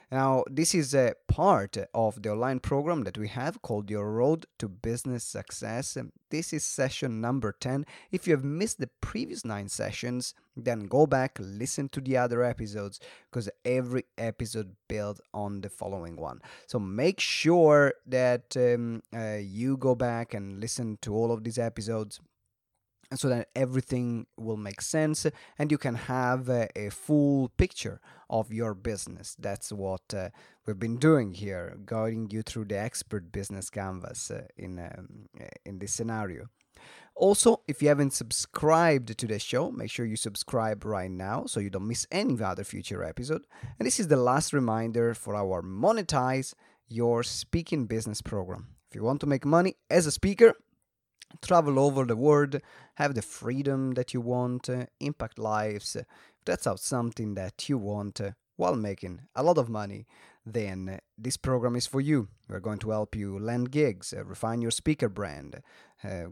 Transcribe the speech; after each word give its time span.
Now, 0.10 0.46
this 0.50 0.74
is 0.74 0.94
a 0.94 1.16
part 1.28 1.76
of 1.94 2.22
the 2.22 2.30
online 2.30 2.62
program 2.62 3.04
that 3.04 3.18
we 3.18 3.28
have 3.28 3.62
called 3.62 3.90
Your 3.90 4.10
Road 4.10 4.46
to 4.58 4.70
Business 4.70 5.26
Success. 5.26 5.98
This 6.30 6.54
is 6.54 6.64
session 6.64 7.20
number 7.20 7.52
10. 7.52 7.86
If 8.10 8.26
you 8.26 8.34
have 8.34 8.46
missed 8.46 8.80
the 8.80 8.90
previous 9.02 9.44
nine 9.44 9.68
sessions, 9.68 10.34
then 10.56 10.88
go 10.88 11.06
back, 11.08 11.38
listen 11.42 11.90
to 11.90 12.00
the 12.00 12.16
other 12.16 12.42
episodes, 12.42 13.02
because 13.30 13.50
every 13.66 14.06
episode 14.18 14.78
builds 14.88 15.20
on 15.34 15.60
the 15.60 15.70
following 15.70 16.16
one. 16.16 16.42
So 16.68 16.80
make 16.80 17.20
sure 17.20 17.94
that 18.06 18.56
um, 18.56 19.04
uh, 19.14 19.40
you 19.42 19.76
go 19.76 19.94
back 19.94 20.34
and 20.34 20.62
listen 20.62 21.00
to 21.02 21.14
all 21.14 21.34
of 21.34 21.44
these 21.44 21.60
episodes 21.60 22.22
so 23.16 23.30
that 23.30 23.50
everything 23.56 24.26
will 24.38 24.58
make 24.58 24.82
sense 24.82 25.26
and 25.58 25.72
you 25.72 25.78
can 25.78 25.96
have 25.96 26.50
a, 26.50 26.68
a 26.76 26.90
full 26.90 27.50
picture 27.58 28.02
of 28.30 28.52
your 28.52 28.74
business. 28.74 29.36
That's 29.40 29.72
what 29.72 30.14
uh, 30.14 30.30
we've 30.66 30.80
been 30.80 30.98
doing 30.98 31.34
here, 31.34 31.78
guiding 31.86 32.30
you 32.32 32.42
through 32.42 32.66
the 32.66 32.80
expert 32.80 33.32
business 33.32 33.70
canvas 33.70 34.32
uh, 34.32 34.44
in 34.58 34.80
um, 34.80 35.30
in 35.66 35.80
this 35.80 35.94
scenario. 35.94 36.48
Also, 37.16 37.62
if 37.68 37.82
you 37.82 37.88
haven't 37.88 38.14
subscribed 38.14 39.18
to 39.18 39.26
the 39.26 39.40
show, 39.40 39.72
make 39.72 39.90
sure 39.90 40.06
you 40.06 40.16
subscribe 40.16 40.86
right 40.86 41.10
now 41.10 41.46
so 41.48 41.60
you 41.60 41.72
don't 41.72 41.88
miss 41.88 42.06
any 42.12 42.40
other 42.44 42.64
future 42.64 43.04
episode. 43.04 43.44
And 43.80 43.88
this 43.88 44.00
is 44.00 44.08
the 44.08 44.18
last 44.18 44.54
reminder 44.54 45.16
for 45.16 45.36
our 45.36 45.64
monetize 45.64 46.54
your 46.88 47.24
speaking 47.24 47.88
business 47.88 48.22
program. 48.22 48.68
If 48.90 48.96
you 48.96 49.04
want 49.04 49.20
to 49.22 49.28
make 49.28 49.46
money 49.46 49.78
as 49.90 50.06
a 50.06 50.12
speaker, 50.12 50.54
travel 51.42 51.80
over 51.80 52.06
the 52.06 52.16
world, 52.16 52.60
have 52.96 53.16
the 53.16 53.22
freedom 53.22 53.92
that 53.92 54.14
you 54.14 54.22
want, 54.22 54.70
uh, 54.70 54.86
impact 55.00 55.40
lives. 55.40 55.96
If 55.96 56.06
that's 56.46 56.68
something 56.82 57.36
that 57.36 57.70
you 57.70 57.78
want 57.78 58.22
uh, 58.22 58.32
while 58.56 58.76
making 58.76 59.22
a 59.36 59.44
lot 59.44 59.58
of 59.58 59.70
money, 59.70 60.08
then 60.46 60.90
uh, 60.90 60.98
this 61.18 61.38
program 61.38 61.76
is 61.76 61.88
for 61.88 62.02
you. 62.02 62.28
We're 62.50 62.60
going 62.60 62.80
to 62.80 62.92
help 62.92 63.16
you 63.16 63.38
land 63.38 63.72
gigs, 63.72 64.14
refine 64.26 64.62
your 64.62 64.72
speaker 64.72 65.10
brand, 65.10 65.62
uh, 66.04 66.28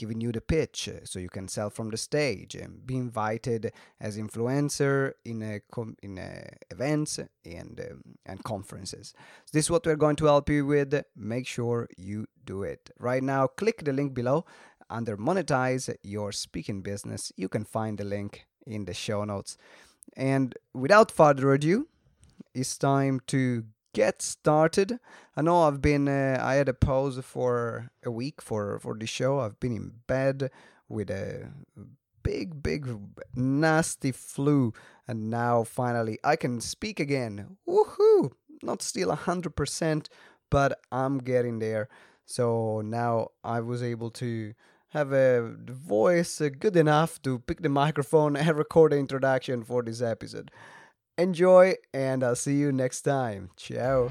giving 0.00 0.22
you 0.22 0.32
the 0.32 0.40
pitch 0.40 0.88
uh, 0.88 1.04
so 1.04 1.18
you 1.18 1.28
can 1.28 1.46
sell 1.46 1.68
from 1.68 1.90
the 1.90 1.96
stage 1.98 2.56
be 2.86 2.96
invited 2.96 3.70
as 4.00 4.16
influencer 4.16 5.12
in 5.26 5.42
a 5.42 5.60
com- 5.70 5.98
in 6.02 6.16
a 6.16 6.32
events 6.70 7.20
and 7.44 7.74
um, 7.90 8.00
and 8.24 8.42
conferences. 8.42 9.12
So 9.44 9.50
this 9.52 9.66
is 9.66 9.70
what 9.70 9.84
we're 9.84 10.04
going 10.06 10.16
to 10.16 10.24
help 10.24 10.48
you 10.48 10.64
with. 10.64 10.94
Make 11.14 11.46
sure 11.46 11.88
you 11.98 12.26
do 12.46 12.62
it 12.62 12.90
right 12.98 13.22
now. 13.22 13.46
Click 13.46 13.84
the 13.84 13.92
link 13.92 14.14
below 14.14 14.46
under 14.88 15.18
monetize 15.18 15.94
your 16.02 16.32
speaking 16.32 16.80
business. 16.80 17.30
You 17.36 17.48
can 17.48 17.64
find 17.64 17.98
the 17.98 18.04
link 18.04 18.46
in 18.66 18.86
the 18.86 18.94
show 18.94 19.24
notes. 19.24 19.58
And 20.16 20.54
without 20.72 21.10
further 21.10 21.52
ado, 21.52 21.88
it's 22.54 22.78
time 22.78 23.20
to 23.26 23.64
get 23.92 24.22
started. 24.22 24.98
I 25.36 25.42
know 25.42 25.62
I've 25.62 25.80
been 25.80 26.08
uh, 26.08 26.38
I 26.40 26.54
had 26.54 26.68
a 26.68 26.74
pause 26.74 27.18
for 27.22 27.90
a 28.04 28.10
week 28.10 28.40
for 28.42 28.78
for 28.78 28.94
the 28.94 29.06
show. 29.06 29.40
I've 29.40 29.58
been 29.60 29.76
in 29.76 29.92
bed 30.06 30.50
with 30.88 31.10
a 31.10 31.50
big 32.22 32.62
big 32.62 32.86
nasty 33.34 34.12
flu 34.12 34.72
and 35.08 35.30
now 35.30 35.64
finally 35.64 36.18
I 36.22 36.36
can 36.36 36.60
speak 36.60 37.00
again. 37.00 37.56
Woohoo! 37.68 38.32
Not 38.62 38.82
still 38.82 39.08
100%, 39.08 40.06
but 40.50 40.78
I'm 40.92 41.18
getting 41.18 41.60
there. 41.60 41.88
So 42.26 42.82
now 42.84 43.28
I 43.42 43.60
was 43.60 43.82
able 43.82 44.10
to 44.12 44.52
have 44.90 45.12
a 45.12 45.54
voice 45.66 46.40
good 46.58 46.76
enough 46.76 47.22
to 47.22 47.38
pick 47.38 47.62
the 47.62 47.68
microphone 47.68 48.36
and 48.36 48.56
record 48.58 48.92
the 48.92 48.98
introduction 48.98 49.64
for 49.64 49.82
this 49.82 50.02
episode. 50.02 50.50
Enjoy, 51.18 51.74
and 51.92 52.24
I'll 52.24 52.36
see 52.36 52.56
you 52.56 52.72
next 52.72 53.02
time. 53.02 53.50
Ciao. 53.56 54.10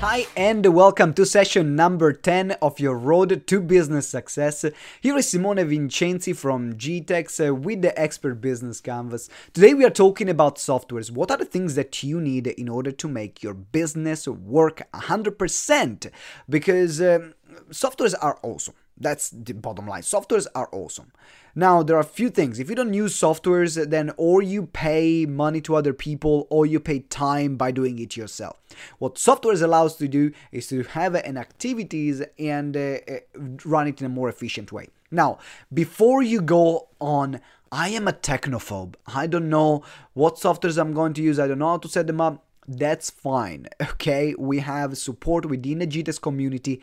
Hi, 0.00 0.26
and 0.36 0.66
welcome 0.74 1.14
to 1.14 1.24
session 1.24 1.74
number 1.74 2.12
10 2.12 2.52
of 2.60 2.78
your 2.78 2.98
road 2.98 3.46
to 3.46 3.60
business 3.62 4.06
success. 4.06 4.62
Here 5.00 5.16
is 5.16 5.26
Simone 5.26 5.56
Vincenzi 5.56 6.36
from 6.36 6.74
GTEx 6.74 7.48
uh, 7.48 7.54
with 7.54 7.80
the 7.80 7.98
Expert 7.98 8.34
Business 8.34 8.82
Canvas. 8.82 9.30
Today 9.54 9.72
we 9.72 9.86
are 9.86 9.90
talking 9.90 10.28
about 10.28 10.56
softwares. 10.56 11.10
What 11.10 11.30
are 11.30 11.38
the 11.38 11.46
things 11.46 11.76
that 11.76 12.02
you 12.02 12.20
need 12.20 12.46
in 12.46 12.68
order 12.68 12.92
to 12.92 13.08
make 13.08 13.42
your 13.42 13.54
business 13.54 14.28
work 14.28 14.82
100%? 14.92 16.10
Because 16.46 17.00
um, 17.00 17.32
softwares 17.70 18.14
are 18.20 18.38
awesome. 18.42 18.74
That's 18.98 19.30
the 19.30 19.52
bottom 19.52 19.86
line. 19.86 20.02
Softwares 20.02 20.46
are 20.54 20.68
awesome. 20.72 21.12
Now, 21.54 21.82
there 21.82 21.96
are 21.96 22.00
a 22.00 22.04
few 22.04 22.30
things. 22.30 22.58
If 22.58 22.68
you 22.68 22.76
don't 22.76 22.92
use 22.92 23.18
softwares, 23.18 23.88
then 23.88 24.12
or 24.16 24.42
you 24.42 24.66
pay 24.66 25.26
money 25.26 25.60
to 25.62 25.74
other 25.74 25.92
people 25.92 26.46
or 26.50 26.66
you 26.66 26.80
pay 26.80 27.00
time 27.00 27.56
by 27.56 27.70
doing 27.70 27.98
it 27.98 28.16
yourself. 28.16 28.60
What 28.98 29.14
softwares 29.14 29.62
allows 29.62 29.96
to 29.96 30.08
do 30.08 30.32
is 30.52 30.66
to 30.68 30.82
have 30.82 31.14
an 31.14 31.36
activities 31.36 32.22
and 32.38 32.76
uh, 32.76 32.98
uh, 33.08 33.18
run 33.64 33.88
it 33.88 34.00
in 34.00 34.06
a 34.06 34.10
more 34.10 34.28
efficient 34.28 34.72
way. 34.72 34.88
Now, 35.10 35.38
before 35.72 36.22
you 36.22 36.40
go 36.40 36.88
on, 37.00 37.40
I 37.72 37.88
am 37.90 38.08
a 38.08 38.12
technophobe. 38.12 38.94
I 39.06 39.26
don't 39.26 39.48
know 39.48 39.82
what 40.14 40.36
softwares 40.36 40.78
I'm 40.78 40.92
going 40.92 41.14
to 41.14 41.22
use. 41.22 41.38
I 41.38 41.48
don't 41.48 41.58
know 41.58 41.68
how 41.68 41.78
to 41.78 41.88
set 41.88 42.06
them 42.06 42.20
up. 42.20 42.44
That's 42.66 43.10
fine. 43.10 43.68
Okay, 43.96 44.34
we 44.38 44.58
have 44.58 44.98
support 44.98 45.46
within 45.46 45.78
the 45.78 45.86
GTEx 45.86 46.20
community 46.20 46.82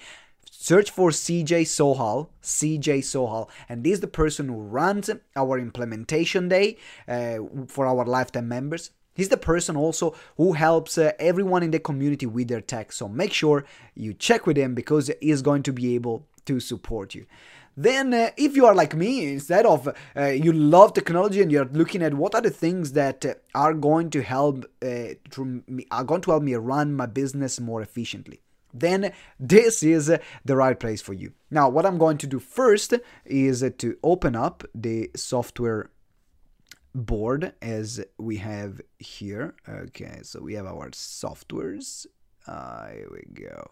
Search 0.64 0.92
for 0.92 1.10
CJ 1.10 1.64
Sohal, 1.64 2.30
CJ 2.42 3.00
Sohal, 3.00 3.50
and 3.68 3.86
is 3.86 4.00
the 4.00 4.08
person 4.08 4.48
who 4.48 4.62
runs 4.62 5.10
our 5.36 5.60
implementation 5.60 6.48
day 6.48 6.78
uh, 7.06 7.40
for 7.68 7.86
our 7.86 8.06
lifetime 8.06 8.48
members. 8.48 8.92
He's 9.14 9.28
the 9.28 9.36
person 9.36 9.76
also 9.76 10.16
who 10.38 10.54
helps 10.54 10.98
uh, 10.98 11.12
everyone 11.20 11.64
in 11.64 11.72
the 11.72 11.80
community 11.80 12.26
with 12.26 12.48
their 12.48 12.62
tech. 12.62 12.94
So 12.94 13.10
make 13.10 13.34
sure 13.34 13.66
you 13.94 14.14
check 14.14 14.48
with 14.48 14.56
him 14.56 14.74
because 14.74 15.12
he 15.20 15.32
is 15.32 15.42
going 15.42 15.64
to 15.64 15.74
be 15.74 15.96
able 15.96 16.28
to 16.46 16.62
support 16.62 17.14
you. 17.14 17.26
Then, 17.76 18.14
uh, 18.14 18.30
if 18.38 18.56
you 18.56 18.66
are 18.66 18.74
like 18.74 18.96
me, 18.96 19.34
instead 19.34 19.66
of 19.66 19.90
uh, 20.16 20.28
you 20.28 20.54
love 20.54 20.94
technology 20.94 21.42
and 21.42 21.52
you're 21.52 21.66
looking 21.66 22.02
at 22.02 22.14
what 22.14 22.36
are 22.36 22.42
the 22.42 22.50
things 22.50 22.94
that 22.94 23.26
uh, 23.26 23.34
are 23.54 23.74
going 23.74 24.12
to 24.12 24.22
help 24.22 24.64
uh, 24.82 25.16
me, 25.68 25.86
are 25.92 26.06
going 26.06 26.22
to 26.22 26.32
help 26.32 26.44
me 26.44 26.56
run 26.56 26.94
my 26.94 27.06
business 27.06 27.60
more 27.60 27.82
efficiently 27.82 28.40
then 28.74 29.14
this 29.40 29.84
is 29.84 30.12
the 30.44 30.56
right 30.56 30.80
place 30.80 31.02
for 31.02 31.14
you. 31.14 31.34
Now, 31.52 31.70
what 31.70 31.86
I'm 31.86 31.98
going 31.98 32.18
to 32.20 32.28
do 32.28 32.40
first 32.40 32.94
is 33.26 33.64
to 33.78 33.98
open 34.04 34.36
up 34.36 34.64
the 34.74 35.12
software 35.16 35.92
board 36.96 37.54
as 37.62 38.04
we 38.18 38.38
have 38.38 38.82
here. 39.00 39.56
Okay, 39.68 40.20
so 40.24 40.42
we 40.42 40.54
have 40.54 40.66
our 40.66 40.90
softwares. 40.90 42.06
Uh, 42.48 42.90
here 42.90 43.10
we 43.12 43.24
go. 43.34 43.72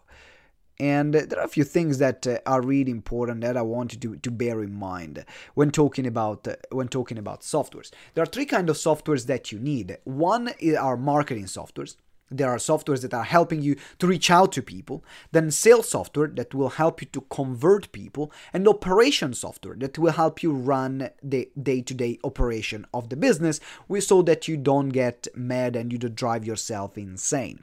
And 0.80 1.14
there 1.14 1.38
are 1.38 1.44
a 1.44 1.48
few 1.48 1.64
things 1.64 1.98
that 1.98 2.26
uh, 2.26 2.38
are 2.46 2.62
really 2.62 2.90
important 2.90 3.42
that 3.42 3.56
I 3.56 3.62
want 3.62 3.92
you 3.92 4.00
to, 4.00 4.16
to 4.16 4.30
bear 4.30 4.62
in 4.62 4.72
mind 4.72 5.24
when 5.54 5.70
talking 5.70 6.06
about 6.06 6.48
uh, 6.48 6.56
when 6.70 6.88
talking 6.88 7.18
about 7.18 7.42
softwares. 7.42 7.90
There 8.14 8.22
are 8.22 8.26
three 8.26 8.46
kind 8.46 8.68
of 8.70 8.76
softwares 8.76 9.26
that 9.26 9.52
you 9.52 9.58
need. 9.58 9.98
One 10.04 10.50
are 10.78 10.96
marketing 10.96 11.44
softwares. 11.44 11.96
There 12.32 12.50
are 12.50 12.56
softwares 12.56 13.02
that 13.02 13.14
are 13.14 13.24
helping 13.24 13.62
you 13.62 13.76
to 13.98 14.06
reach 14.06 14.30
out 14.30 14.52
to 14.52 14.62
people, 14.62 15.04
then 15.32 15.50
sales 15.50 15.90
software 15.90 16.28
that 16.28 16.54
will 16.54 16.70
help 16.70 17.00
you 17.00 17.08
to 17.08 17.20
convert 17.22 17.92
people, 17.92 18.32
and 18.52 18.66
operation 18.66 19.34
software 19.34 19.76
that 19.76 19.98
will 19.98 20.12
help 20.12 20.42
you 20.42 20.52
run 20.52 21.10
the 21.22 21.50
day 21.60 21.80
to 21.82 21.94
day 21.94 22.18
operation 22.24 22.86
of 22.92 23.08
the 23.08 23.16
business 23.16 23.60
so 24.00 24.22
that 24.22 24.48
you 24.48 24.56
don't 24.56 24.88
get 24.88 25.28
mad 25.34 25.76
and 25.76 25.92
you 25.92 25.98
don't 25.98 26.14
drive 26.14 26.44
yourself 26.44 26.98
insane. 26.98 27.62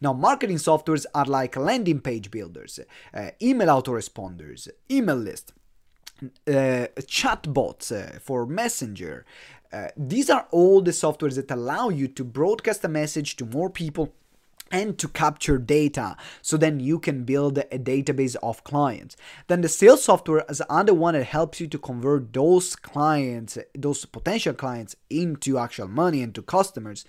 Now, 0.00 0.12
marketing 0.12 0.56
softwares 0.56 1.06
are 1.14 1.24
like 1.24 1.56
landing 1.56 2.00
page 2.00 2.30
builders, 2.30 2.78
uh, 3.14 3.30
email 3.40 3.68
autoresponders, 3.68 4.68
email 4.90 5.16
list, 5.16 5.52
uh, 6.22 6.88
chatbots 7.00 7.92
uh, 7.92 8.18
for 8.20 8.46
Messenger, 8.46 9.24
uh, 9.72 9.88
these 9.96 10.30
are 10.30 10.46
all 10.50 10.80
the 10.80 10.90
softwares 10.90 11.36
that 11.36 11.50
allow 11.50 11.88
you 11.88 12.08
to 12.08 12.24
broadcast 12.24 12.84
a 12.84 12.88
message 12.88 13.36
to 13.36 13.44
more 13.44 13.70
people 13.70 14.12
and 14.70 14.98
to 14.98 15.08
capture 15.08 15.58
data. 15.58 16.16
So 16.42 16.56
then 16.56 16.80
you 16.80 16.98
can 16.98 17.24
build 17.24 17.58
a 17.58 17.78
database 17.78 18.36
of 18.42 18.64
clients. 18.64 19.16
Then 19.46 19.60
the 19.60 19.68
sales 19.68 20.04
software 20.04 20.44
is 20.48 20.62
another 20.68 20.94
one 20.94 21.14
that 21.14 21.24
helps 21.24 21.60
you 21.60 21.68
to 21.68 21.78
convert 21.78 22.32
those 22.32 22.74
clients 22.74 23.58
those 23.74 24.04
potential 24.04 24.54
clients 24.54 24.96
into 25.08 25.58
actual 25.58 25.88
money 25.88 26.22
into 26.22 26.42
customers. 26.42 27.04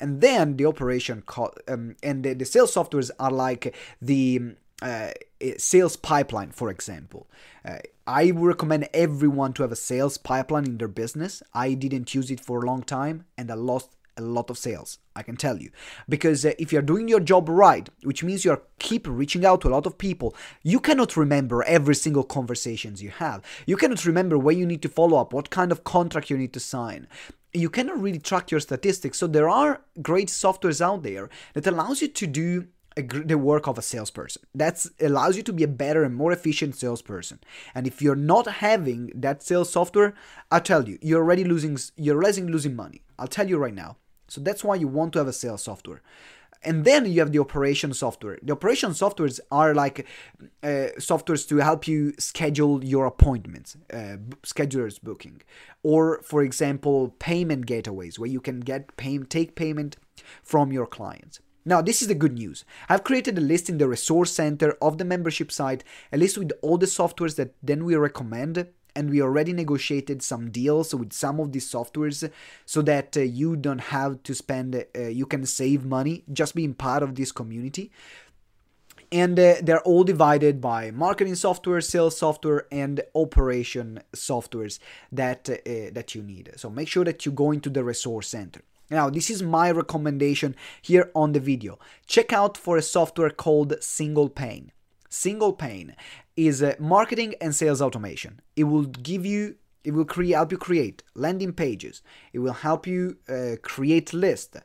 And 0.00 0.20
then 0.20 0.56
the 0.56 0.66
operation 0.66 1.22
co- 1.26 1.54
um, 1.68 1.96
and 2.02 2.24
the, 2.24 2.34
the 2.34 2.44
sales 2.44 2.74
softwares 2.74 3.10
are 3.18 3.30
like 3.30 3.74
the 4.00 4.54
uh, 4.82 5.12
sales 5.58 5.96
pipeline, 5.96 6.50
for 6.50 6.68
example. 6.68 7.28
Uh, 7.64 7.78
I 8.06 8.32
recommend 8.32 8.88
everyone 8.92 9.52
to 9.54 9.62
have 9.62 9.72
a 9.72 9.76
sales 9.76 10.18
pipeline 10.18 10.64
in 10.66 10.78
their 10.78 10.88
business. 10.88 11.42
I 11.54 11.74
didn't 11.74 12.14
use 12.14 12.30
it 12.30 12.40
for 12.40 12.62
a 12.62 12.66
long 12.66 12.82
time 12.82 13.26
and 13.38 13.50
I 13.50 13.54
lost 13.54 13.90
a 14.16 14.20
lot 14.20 14.50
of 14.50 14.58
sales 14.58 14.98
i 15.16 15.22
can 15.22 15.36
tell 15.36 15.56
you 15.56 15.70
because 16.06 16.44
uh, 16.44 16.52
if 16.58 16.70
you're 16.70 16.82
doing 16.82 17.08
your 17.08 17.18
job 17.20 17.48
right 17.48 17.88
which 18.02 18.22
means 18.22 18.44
you're 18.44 18.62
keep 18.78 19.06
reaching 19.08 19.44
out 19.44 19.62
to 19.62 19.68
a 19.68 19.70
lot 19.70 19.86
of 19.86 19.96
people 19.96 20.36
you 20.62 20.78
cannot 20.78 21.16
remember 21.16 21.62
every 21.62 21.94
single 21.94 22.22
conversations 22.22 23.02
you 23.02 23.08
have 23.08 23.42
you 23.64 23.74
cannot 23.74 24.04
remember 24.04 24.36
where 24.36 24.54
you 24.54 24.66
need 24.66 24.82
to 24.82 24.88
follow 24.88 25.16
up 25.16 25.32
what 25.32 25.48
kind 25.48 25.72
of 25.72 25.84
contract 25.84 26.28
you 26.28 26.36
need 26.36 26.52
to 26.52 26.60
sign 26.60 27.06
you 27.54 27.70
cannot 27.70 28.00
really 28.00 28.18
track 28.18 28.50
your 28.50 28.60
statistics 28.60 29.18
so 29.18 29.26
there 29.26 29.48
are 29.48 29.80
great 30.02 30.28
softwares 30.28 30.82
out 30.82 31.02
there 31.02 31.30
that 31.54 31.66
allows 31.66 32.02
you 32.02 32.08
to 32.08 32.26
do 32.26 32.66
the 32.96 33.38
work 33.38 33.66
of 33.66 33.78
a 33.78 33.82
salesperson. 33.82 34.42
That 34.54 34.84
allows 35.00 35.36
you 35.36 35.42
to 35.44 35.52
be 35.52 35.62
a 35.64 35.68
better 35.68 36.04
and 36.04 36.14
more 36.14 36.32
efficient 36.32 36.76
salesperson. 36.76 37.40
And 37.74 37.86
if 37.86 38.02
you're 38.02 38.14
not 38.16 38.46
having 38.46 39.10
that 39.14 39.42
sales 39.42 39.70
software, 39.70 40.14
I 40.50 40.60
tell 40.60 40.88
you, 40.88 40.98
you're 41.00 41.22
already 41.22 41.44
losing. 41.44 41.78
You're 41.96 42.16
already 42.16 42.42
losing 42.42 42.76
money. 42.76 43.02
I'll 43.18 43.28
tell 43.28 43.48
you 43.48 43.58
right 43.58 43.74
now. 43.74 43.96
So 44.28 44.40
that's 44.40 44.64
why 44.64 44.76
you 44.76 44.88
want 44.88 45.12
to 45.12 45.18
have 45.18 45.28
a 45.28 45.32
sales 45.32 45.62
software. 45.62 46.02
And 46.64 46.84
then 46.84 47.06
you 47.06 47.18
have 47.20 47.32
the 47.32 47.40
operation 47.40 47.92
software. 47.92 48.38
The 48.40 48.52
operation 48.52 48.92
softwares 48.92 49.40
are 49.50 49.74
like 49.74 50.06
uh, 50.62 50.94
softwares 50.98 51.46
to 51.48 51.56
help 51.56 51.88
you 51.88 52.12
schedule 52.18 52.84
your 52.84 53.04
appointments, 53.06 53.76
uh, 53.92 54.18
schedulers 54.44 55.02
booking, 55.02 55.42
or 55.82 56.22
for 56.22 56.42
example, 56.42 57.16
payment 57.18 57.66
gateways 57.66 58.18
where 58.18 58.30
you 58.30 58.40
can 58.40 58.60
get 58.60 58.96
pay- 58.96 59.18
take 59.18 59.56
payment 59.56 59.96
from 60.42 60.72
your 60.72 60.86
clients. 60.86 61.40
Now, 61.64 61.80
this 61.80 62.02
is 62.02 62.08
the 62.08 62.14
good 62.14 62.34
news. 62.34 62.64
I've 62.88 63.04
created 63.04 63.38
a 63.38 63.40
list 63.40 63.68
in 63.68 63.78
the 63.78 63.88
resource 63.88 64.32
center 64.32 64.76
of 64.82 64.98
the 64.98 65.04
membership 65.04 65.52
site, 65.52 65.84
a 66.12 66.16
list 66.16 66.36
with 66.38 66.52
all 66.60 66.76
the 66.76 66.86
softwares 66.86 67.36
that 67.36 67.54
then 67.62 67.84
we 67.84 67.94
recommend. 67.94 68.66
And 68.94 69.08
we 69.08 69.22
already 69.22 69.54
negotiated 69.54 70.22
some 70.22 70.50
deals 70.50 70.94
with 70.94 71.14
some 71.14 71.40
of 71.40 71.52
these 71.52 71.66
softwares 71.70 72.30
so 72.66 72.82
that 72.82 73.16
uh, 73.16 73.20
you 73.20 73.56
don't 73.56 73.80
have 73.80 74.22
to 74.24 74.34
spend, 74.34 74.74
uh, 74.74 75.00
you 75.00 75.24
can 75.24 75.46
save 75.46 75.86
money 75.86 76.24
just 76.30 76.54
being 76.54 76.74
part 76.74 77.02
of 77.02 77.14
this 77.14 77.32
community. 77.32 77.90
And 79.10 79.38
uh, 79.38 79.54
they're 79.62 79.80
all 79.80 80.04
divided 80.04 80.60
by 80.60 80.90
marketing 80.90 81.36
software, 81.36 81.80
sales 81.80 82.18
software, 82.18 82.66
and 82.70 83.00
operation 83.14 84.02
softwares 84.14 84.78
that, 85.10 85.48
uh, 85.48 85.90
that 85.92 86.14
you 86.14 86.22
need. 86.22 86.52
So 86.56 86.68
make 86.68 86.88
sure 86.88 87.04
that 87.04 87.24
you 87.24 87.32
go 87.32 87.50
into 87.50 87.70
the 87.70 87.84
resource 87.84 88.28
center. 88.28 88.62
Now, 88.92 89.08
this 89.08 89.30
is 89.30 89.42
my 89.42 89.70
recommendation 89.70 90.54
here 90.82 91.10
on 91.14 91.32
the 91.32 91.40
video. 91.40 91.78
Check 92.06 92.30
out 92.30 92.58
for 92.58 92.76
a 92.76 92.82
software 92.82 93.30
called 93.30 93.72
SinglePane. 93.80 94.68
Single 95.08 95.54
Pane 95.54 95.96
is 96.36 96.60
a 96.60 96.76
marketing 96.78 97.34
and 97.40 97.54
sales 97.54 97.80
automation. 97.80 98.42
It 98.54 98.64
will 98.64 98.84
give 98.84 99.24
you 99.24 99.56
it 99.82 99.92
will 99.92 100.04
create, 100.04 100.34
help 100.34 100.52
you 100.52 100.58
create 100.58 101.02
landing 101.14 101.54
pages. 101.54 102.02
It 102.34 102.40
will 102.40 102.52
help 102.52 102.86
you 102.86 103.16
uh, 103.28 103.56
create 103.62 104.12
lists, 104.12 104.58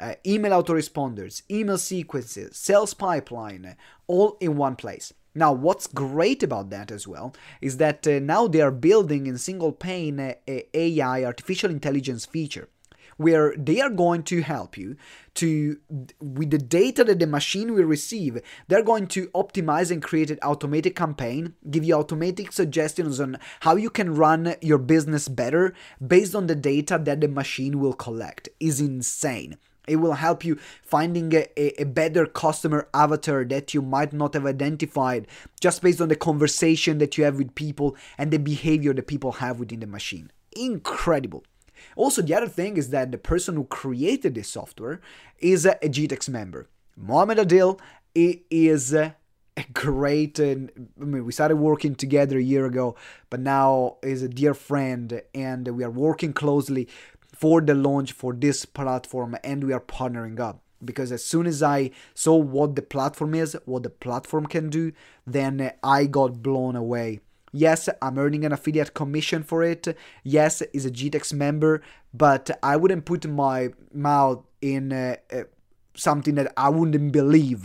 uh, 0.00 0.14
email 0.26 0.50
autoresponders, 0.50 1.42
email 1.50 1.78
sequences, 1.78 2.56
sales 2.56 2.94
pipeline, 2.94 3.76
all 4.06 4.38
in 4.40 4.56
one 4.56 4.76
place. 4.76 5.12
Now, 5.34 5.52
what's 5.52 5.86
great 5.86 6.42
about 6.42 6.70
that 6.70 6.90
as 6.90 7.06
well 7.06 7.34
is 7.60 7.76
that 7.76 8.06
uh, 8.06 8.18
now 8.18 8.48
they 8.48 8.62
are 8.62 8.70
building 8.70 9.26
in 9.26 9.34
SinglePane 9.34 10.18
a, 10.18 10.38
a 10.48 10.68
AI 10.74 11.24
artificial 11.24 11.70
intelligence 11.70 12.24
feature 12.24 12.68
where 13.16 13.54
they 13.56 13.80
are 13.80 13.90
going 13.90 14.22
to 14.22 14.42
help 14.42 14.76
you 14.76 14.96
to 15.34 15.78
with 16.20 16.50
the 16.50 16.58
data 16.58 17.04
that 17.04 17.18
the 17.18 17.26
machine 17.26 17.74
will 17.74 17.84
receive 17.84 18.40
they're 18.68 18.82
going 18.82 19.06
to 19.06 19.28
optimize 19.28 19.90
and 19.90 20.02
create 20.02 20.30
an 20.30 20.38
automated 20.42 20.94
campaign 20.94 21.54
give 21.70 21.84
you 21.84 21.94
automatic 21.94 22.52
suggestions 22.52 23.20
on 23.20 23.38
how 23.60 23.76
you 23.76 23.90
can 23.90 24.14
run 24.14 24.54
your 24.60 24.78
business 24.78 25.28
better 25.28 25.74
based 26.04 26.34
on 26.34 26.46
the 26.46 26.54
data 26.54 27.00
that 27.02 27.20
the 27.20 27.28
machine 27.28 27.80
will 27.80 27.94
collect 27.94 28.48
is 28.60 28.80
insane 28.80 29.56
it 29.86 29.96
will 29.96 30.14
help 30.14 30.44
you 30.44 30.56
finding 30.82 31.32
a, 31.34 31.46
a, 31.80 31.84
better 31.84 32.26
customer 32.26 32.88
avatar 32.94 33.44
that 33.44 33.74
you 33.74 33.82
might 33.82 34.12
not 34.12 34.34
have 34.34 34.46
identified 34.46 35.26
just 35.60 35.82
based 35.82 36.00
on 36.00 36.08
the 36.08 36.16
conversation 36.16 36.98
that 36.98 37.18
you 37.18 37.24
have 37.24 37.36
with 37.36 37.54
people 37.54 37.96
and 38.16 38.30
the 38.30 38.38
behavior 38.38 38.94
that 38.94 39.06
people 39.06 39.32
have 39.32 39.58
within 39.58 39.80
the 39.80 39.86
machine. 39.86 40.30
Incredible. 40.56 41.44
Also, 41.96 42.22
the 42.22 42.34
other 42.34 42.48
thing 42.48 42.76
is 42.76 42.90
that 42.90 43.12
the 43.12 43.18
person 43.18 43.56
who 43.56 43.64
created 43.64 44.34
this 44.34 44.48
software 44.48 45.00
is 45.38 45.66
a 45.66 45.74
GTEx 45.76 46.28
member. 46.28 46.68
Mohamed 46.96 47.38
Adil 47.38 47.80
is 48.14 48.92
a 48.92 49.16
great 49.72 50.38
and 50.38 50.88
I 51.00 51.04
mean 51.04 51.24
we 51.24 51.32
started 51.32 51.56
working 51.56 51.94
together 51.94 52.38
a 52.38 52.42
year 52.42 52.66
ago 52.66 52.96
but 53.30 53.38
now 53.38 53.98
is 54.02 54.22
a 54.22 54.28
dear 54.28 54.52
friend 54.52 55.22
and 55.32 55.68
we 55.68 55.84
are 55.84 55.90
working 55.90 56.32
closely 56.32 56.88
for 57.32 57.60
the 57.60 57.74
launch 57.74 58.12
for 58.12 58.32
this 58.32 58.64
platform 58.64 59.36
and 59.44 59.64
we 59.64 59.72
are 59.72 59.80
partnering 59.80 60.40
up 60.40 60.64
because 60.84 61.12
as 61.12 61.24
soon 61.24 61.46
as 61.46 61.62
I 61.62 61.90
saw 62.14 62.36
what 62.36 62.76
the 62.76 62.82
platform 62.82 63.34
is, 63.34 63.56
what 63.64 63.82
the 63.82 63.90
platform 63.90 64.46
can 64.46 64.70
do, 64.70 64.92
then 65.26 65.72
I 65.82 66.06
got 66.06 66.42
blown 66.42 66.76
away 66.76 67.20
Yes, 67.56 67.88
I'm 68.02 68.18
earning 68.18 68.44
an 68.44 68.50
affiliate 68.50 68.94
commission 68.94 69.44
for 69.44 69.62
it. 69.62 69.96
Yes, 70.24 70.60
is 70.72 70.84
a 70.84 70.90
GTEx 70.90 71.32
member, 71.32 71.82
but 72.12 72.50
I 72.64 72.76
wouldn't 72.76 73.04
put 73.04 73.24
my 73.28 73.68
mouth 73.92 74.42
in 74.60 74.92
uh, 74.92 75.14
uh, 75.32 75.44
something 75.94 76.34
that 76.34 76.52
I 76.56 76.68
wouldn't 76.68 77.12
believe 77.12 77.64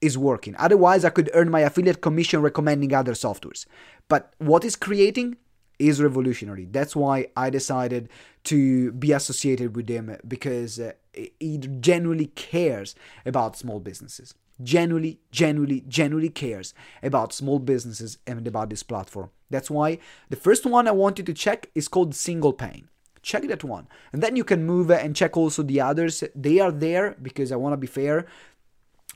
is 0.00 0.16
working. 0.16 0.54
Otherwise, 0.56 1.04
I 1.04 1.10
could 1.10 1.30
earn 1.34 1.50
my 1.50 1.62
affiliate 1.62 2.00
commission 2.00 2.42
recommending 2.42 2.94
other 2.94 3.14
softwares. 3.14 3.66
But 4.08 4.34
what 4.38 4.64
is 4.64 4.76
creating 4.76 5.36
is 5.80 6.00
revolutionary. 6.00 6.66
That's 6.66 6.94
why 6.94 7.26
I 7.36 7.50
decided 7.50 8.10
to 8.44 8.92
be 8.92 9.10
associated 9.10 9.74
with 9.74 9.88
them 9.88 10.16
because 10.28 10.78
uh, 10.78 10.92
he 11.40 11.58
genuinely 11.58 12.26
cares 12.26 12.94
about 13.24 13.56
small 13.56 13.80
businesses 13.80 14.34
genuinely, 14.62 15.20
genuinely, 15.30 15.82
genuinely 15.88 16.30
cares 16.30 16.74
about 17.02 17.32
small 17.32 17.58
businesses 17.58 18.18
and 18.26 18.46
about 18.46 18.70
this 18.70 18.82
platform. 18.82 19.30
That's 19.50 19.70
why 19.70 19.98
the 20.30 20.36
first 20.36 20.66
one 20.66 20.86
I 20.86 20.92
want 20.92 21.18
you 21.18 21.24
to 21.24 21.34
check 21.34 21.70
is 21.74 21.88
called 21.88 22.12
SinglePane. 22.12 22.84
Check 23.22 23.48
that 23.48 23.64
one. 23.64 23.88
And 24.12 24.22
then 24.22 24.36
you 24.36 24.44
can 24.44 24.64
move 24.64 24.90
and 24.90 25.16
check 25.16 25.36
also 25.36 25.62
the 25.62 25.80
others. 25.80 26.22
They 26.34 26.60
are 26.60 26.72
there 26.72 27.16
because 27.22 27.50
I 27.50 27.56
want 27.56 27.72
to 27.72 27.78
be 27.78 27.86
fair. 27.86 28.26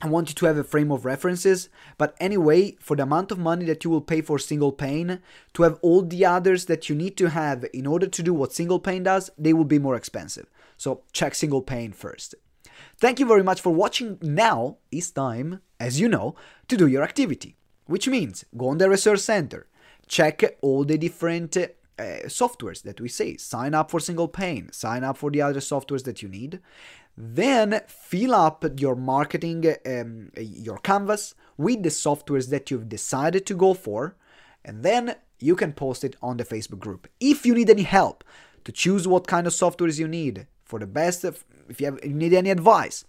I 0.00 0.08
want 0.08 0.28
you 0.28 0.34
to 0.36 0.46
have 0.46 0.56
a 0.56 0.62
frame 0.62 0.92
of 0.92 1.04
references, 1.04 1.68
but 1.96 2.14
anyway, 2.20 2.76
for 2.78 2.96
the 2.96 3.02
amount 3.02 3.32
of 3.32 3.38
money 3.38 3.64
that 3.64 3.82
you 3.82 3.90
will 3.90 4.00
pay 4.00 4.20
for 4.20 4.38
SinglePane, 4.38 5.20
to 5.54 5.62
have 5.64 5.76
all 5.82 6.02
the 6.02 6.24
others 6.24 6.66
that 6.66 6.88
you 6.88 6.94
need 6.94 7.16
to 7.16 7.30
have 7.30 7.66
in 7.74 7.84
order 7.84 8.06
to 8.06 8.22
do 8.22 8.32
what 8.32 8.50
SinglePane 8.50 9.02
does, 9.02 9.28
they 9.36 9.52
will 9.52 9.64
be 9.64 9.80
more 9.80 9.96
expensive. 9.96 10.46
So 10.78 11.02
check 11.12 11.34
SinglePane 11.34 11.94
first. 11.94 12.34
Thank 12.96 13.20
you 13.20 13.26
very 13.26 13.42
much 13.42 13.60
for 13.60 13.74
watching. 13.74 14.18
Now 14.22 14.78
is 14.90 15.10
time, 15.10 15.60
as 15.78 16.00
you 16.00 16.08
know, 16.08 16.34
to 16.68 16.76
do 16.76 16.86
your 16.86 17.02
activity, 17.02 17.56
which 17.86 18.08
means 18.08 18.44
go 18.56 18.68
on 18.68 18.78
the 18.78 18.88
research 18.88 19.20
center, 19.20 19.66
check 20.06 20.42
all 20.62 20.84
the 20.84 20.96
different 20.96 21.56
uh, 21.56 21.66
softwares 22.26 22.82
that 22.82 23.00
we 23.00 23.08
say, 23.08 23.36
sign 23.36 23.74
up 23.74 23.90
for 23.90 24.00
SinglePane, 24.00 24.72
sign 24.72 25.02
up 25.04 25.16
for 25.16 25.30
the 25.30 25.42
other 25.42 25.60
softwares 25.60 26.04
that 26.04 26.22
you 26.22 26.28
need, 26.28 26.60
then 27.16 27.80
fill 27.88 28.32
up 28.32 28.64
your 28.78 28.94
marketing, 28.94 29.74
um, 29.84 30.30
your 30.38 30.78
canvas 30.78 31.34
with 31.56 31.82
the 31.82 31.88
softwares 31.88 32.50
that 32.50 32.70
you've 32.70 32.88
decided 32.88 33.44
to 33.46 33.54
go 33.54 33.74
for, 33.74 34.16
and 34.64 34.84
then 34.84 35.16
you 35.40 35.56
can 35.56 35.72
post 35.72 36.04
it 36.04 36.14
on 36.22 36.36
the 36.36 36.44
Facebook 36.44 36.78
group. 36.78 37.08
If 37.18 37.44
you 37.44 37.54
need 37.54 37.70
any 37.70 37.82
help 37.82 38.22
to 38.64 38.70
choose 38.70 39.08
what 39.08 39.26
kind 39.26 39.46
of 39.48 39.52
softwares 39.52 39.98
you 39.98 40.06
need 40.06 40.46
for 40.68 40.78
the 40.78 40.86
best 40.86 41.24
if 41.24 41.44
you, 41.80 41.86
have, 41.86 41.98
you 42.04 42.14
need 42.14 42.32
any 42.32 42.50
advice, 42.50 43.04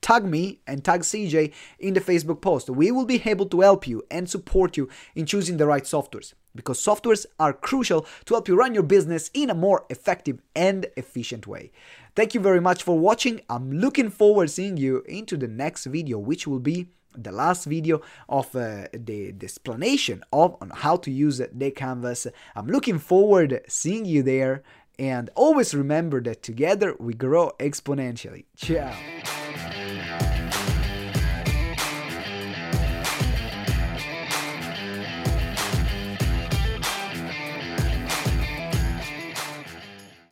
tag 0.00 0.24
me 0.24 0.60
and 0.66 0.84
tag 0.84 1.02
CJ 1.02 1.52
in 1.78 1.94
the 1.94 2.00
Facebook 2.00 2.40
post. 2.40 2.68
We 2.68 2.90
will 2.90 3.06
be 3.06 3.22
able 3.24 3.46
to 3.46 3.60
help 3.60 3.86
you 3.86 4.02
and 4.10 4.28
support 4.28 4.76
you 4.76 4.88
in 5.14 5.26
choosing 5.26 5.56
the 5.56 5.66
right 5.66 5.84
softwares 5.84 6.34
because 6.54 6.78
softwares 6.80 7.26
are 7.38 7.52
crucial 7.52 8.06
to 8.24 8.34
help 8.34 8.48
you 8.48 8.56
run 8.56 8.74
your 8.74 8.82
business 8.82 9.30
in 9.34 9.50
a 9.50 9.54
more 9.54 9.84
effective 9.90 10.40
and 10.54 10.86
efficient 10.96 11.46
way. 11.46 11.72
Thank 12.14 12.34
you 12.34 12.40
very 12.40 12.60
much 12.60 12.82
for 12.82 12.98
watching. 12.98 13.40
I'm 13.48 13.72
looking 13.72 14.10
forward 14.10 14.50
seeing 14.50 14.76
you 14.76 15.02
into 15.08 15.36
the 15.36 15.48
next 15.48 15.86
video, 15.86 16.18
which 16.18 16.46
will 16.46 16.60
be 16.60 16.88
the 17.16 17.32
last 17.32 17.64
video 17.64 18.02
of 18.28 18.54
uh, 18.56 18.88
the, 18.92 19.30
the, 19.30 19.44
explanation 19.44 20.22
of 20.32 20.56
on 20.60 20.70
how 20.70 20.96
to 20.96 21.10
use 21.10 21.40
the 21.52 21.70
canvas. 21.70 22.26
I'm 22.56 22.66
looking 22.66 22.98
forward 22.98 23.60
seeing 23.68 24.04
you 24.04 24.22
there 24.22 24.62
and 24.98 25.30
always 25.34 25.74
remember 25.74 26.20
that 26.22 26.42
together 26.42 26.94
we 26.98 27.14
grow 27.14 27.52
exponentially. 27.58 28.44
Ciao. 28.56 28.94